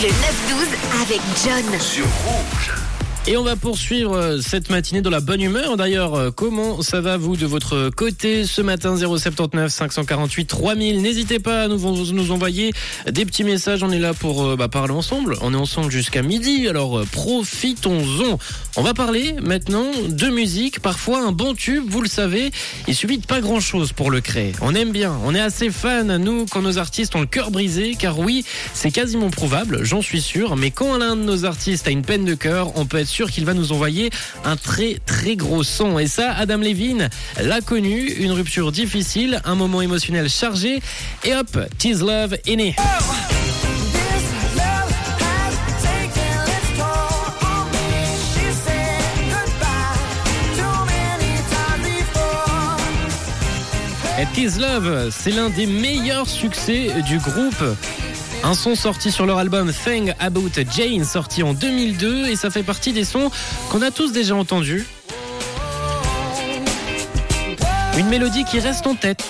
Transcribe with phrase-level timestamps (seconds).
[0.00, 1.80] Le 9-12 avec John.
[1.80, 2.97] Sur Rouge.
[3.30, 5.76] Et on va poursuivre euh, cette matinée dans la bonne humeur.
[5.76, 11.38] D'ailleurs, euh, comment ça va vous de votre côté ce matin 079 548 3000 N'hésitez
[11.38, 12.72] pas à nous, envoyer
[13.06, 13.82] des petits messages.
[13.82, 15.36] On est là pour euh, bah, parler ensemble.
[15.42, 16.68] On est ensemble jusqu'à midi.
[16.68, 18.38] Alors profitons-en.
[18.76, 20.80] On va parler maintenant de musique.
[20.80, 22.50] Parfois un bon tube, vous le savez,
[22.86, 24.52] il suffit de pas grand-chose pour le créer.
[24.62, 25.14] On aime bien.
[25.22, 27.94] On est assez fan nous quand nos artistes ont le cœur brisé.
[27.98, 29.84] Car oui, c'est quasiment prouvable.
[29.84, 30.56] J'en suis sûr.
[30.56, 33.44] Mais quand l'un de nos artistes a une peine de cœur, on peut être qu'il
[33.44, 34.10] va nous envoyer
[34.44, 35.98] un très très gros son.
[35.98, 37.08] Et ça, Adam Levine
[37.40, 40.80] l'a connu, une rupture difficile, un moment émotionnel chargé,
[41.24, 42.76] et hop, Tease Love est né.
[54.34, 57.64] Tease Love, c'est l'un des meilleurs succès du groupe.
[58.44, 62.62] Un son sorti sur leur album Thing About Jane, sorti en 2002, et ça fait
[62.62, 63.30] partie des sons
[63.70, 64.86] qu'on a tous déjà entendus.
[67.98, 69.24] Une mélodie qui reste en tête.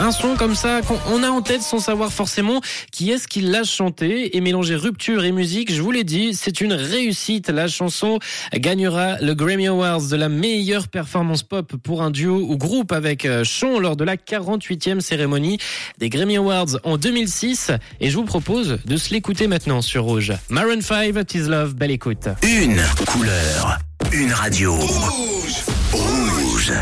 [0.00, 3.62] Un son comme ça qu'on a en tête sans savoir forcément qui est-ce qui l'a
[3.64, 7.48] chanté et mélanger rupture et musique, je vous l'ai dit, c'est une réussite.
[7.48, 8.18] La chanson
[8.54, 13.24] gagnera le Grammy Awards de la meilleure performance pop pour un duo ou groupe avec
[13.24, 15.58] euh, Sean lors de la 48e cérémonie
[15.98, 20.32] des Grammy Awards en 2006 et je vous propose de se l'écouter maintenant sur Rouge.
[20.48, 22.28] Maroon 5, Tis Love, belle écoute.
[22.42, 23.78] Une couleur,
[24.12, 24.74] une radio.
[24.74, 25.64] Rouge.
[25.92, 26.72] Rouge.